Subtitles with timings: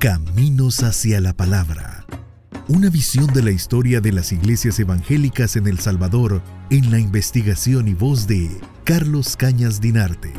[0.00, 2.06] Caminos hacia la Palabra.
[2.68, 7.86] Una visión de la historia de las iglesias evangélicas en El Salvador en la investigación
[7.86, 8.48] y voz de
[8.84, 10.32] Carlos Cañas Dinarte.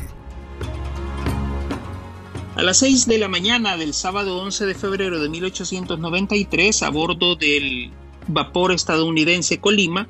[2.56, 7.36] A las 6 de la mañana del sábado 11 de febrero de 1893, a bordo
[7.36, 7.92] del
[8.28, 10.08] vapor estadounidense Colima,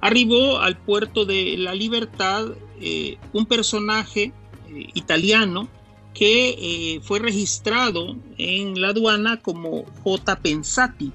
[0.00, 2.46] arribó al puerto de La Libertad
[2.80, 4.32] eh, un personaje
[4.70, 5.68] eh, italiano
[6.16, 10.36] que eh, fue registrado en la aduana como J.
[10.36, 11.12] Pensati.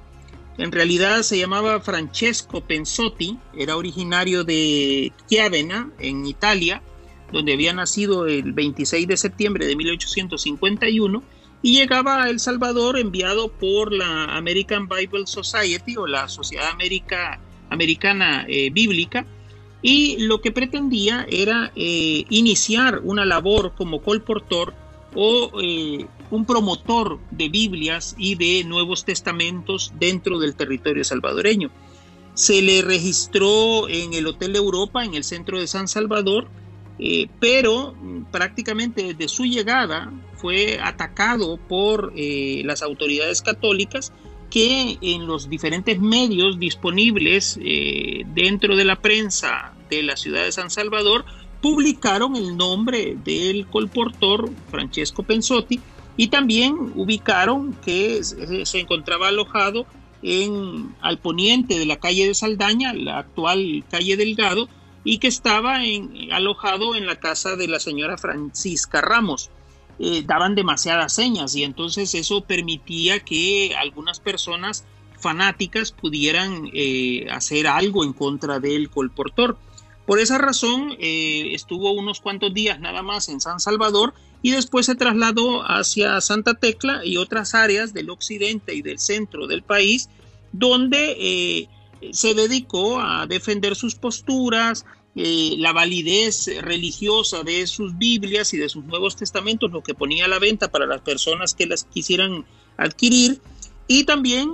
[0.60, 6.84] En realidad se llamaba Francesco Pensotti, era originario de Chiavena, en Italia,
[7.32, 11.24] donde había nacido el 26 de septiembre de 1851
[11.64, 16.70] y llegaba a El Salvador enviado por la American Bible Society o la Sociedad
[17.70, 19.26] Americana eh, Bíblica
[19.82, 24.76] y lo que pretendía era eh, iniciar una labor como colportor
[25.16, 31.70] o eh, un promotor de Biblias y de Nuevos Testamentos dentro del territorio salvadoreño.
[32.34, 36.48] Se le registró en el Hotel Europa, en el centro de San Salvador,
[37.00, 44.14] eh, pero mm, prácticamente desde su llegada fue atacado por eh, las autoridades católicas
[44.50, 50.70] que en los diferentes medios disponibles dentro de la prensa de la ciudad de San
[50.70, 51.24] Salvador
[51.62, 55.80] publicaron el nombre del colportor Francesco Pensotti
[56.18, 59.86] y también ubicaron que se encontraba alojado
[60.24, 64.68] en, al poniente de la calle de Saldaña, la actual calle Delgado,
[65.04, 69.50] y que estaba en, alojado en la casa de la señora Francisca Ramos.
[70.00, 74.86] Eh, daban demasiadas señas y entonces eso permitía que algunas personas
[75.20, 79.58] fanáticas pudieran eh, hacer algo en contra del colportor.
[80.06, 84.88] Por esa razón eh, estuvo unos cuantos días nada más en San Salvador y después
[84.88, 90.10] se trasladó hacia Santa Tecla y otras áreas del occidente y del centro del país
[90.52, 91.70] donde eh,
[92.12, 94.86] se dedicó a defender sus posturas,
[95.16, 100.26] eh, la validez religiosa de sus Biblias y de sus Nuevos Testamentos, lo que ponía
[100.26, 102.46] a la venta para las personas que las quisieran
[102.76, 103.40] adquirir,
[103.88, 104.50] y también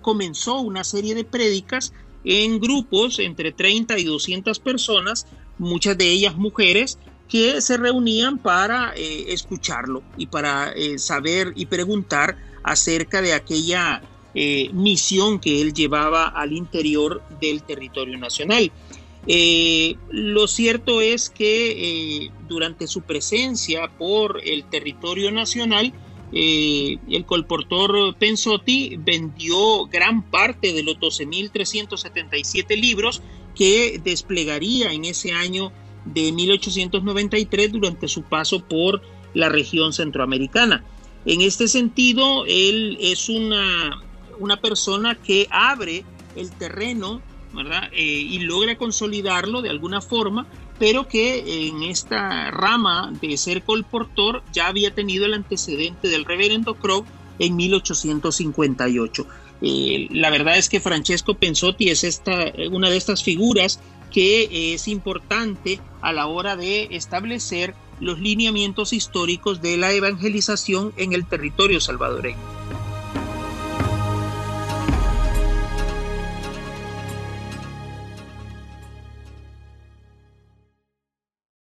[0.00, 1.92] comenzó una serie de prédicas
[2.24, 5.26] en grupos entre 30 y 200 personas,
[5.58, 11.64] muchas de ellas mujeres, que se reunían para eh, escucharlo y para eh, saber y
[11.64, 14.02] preguntar acerca de aquella
[14.34, 18.70] eh, misión que él llevaba al interior del territorio nacional.
[20.10, 25.94] lo cierto es que durante su presencia por el territorio nacional,
[26.32, 33.22] eh, el colportor Pensotti vendió gran parte de los 12.377 libros
[33.54, 35.72] que desplegaría en ese año
[36.06, 39.02] de 1893 durante su paso por
[39.34, 40.84] la región centroamericana.
[41.24, 44.02] En este sentido, él es una,
[44.38, 46.04] una persona que abre
[46.34, 47.20] el terreno
[47.92, 50.46] eh, y logra consolidarlo de alguna forma
[50.78, 56.74] pero que en esta rama de ser colportor ya había tenido el antecedente del reverendo
[56.74, 57.04] Crow
[57.38, 59.26] en 1858.
[59.62, 64.88] Eh, la verdad es que Francesco Pensotti es esta, una de estas figuras que es
[64.88, 71.80] importante a la hora de establecer los lineamientos históricos de la evangelización en el territorio
[71.80, 72.51] salvadoreño.